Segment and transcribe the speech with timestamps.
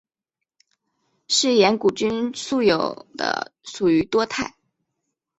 [1.27, 4.55] 嗜盐古菌素有的属于多肽。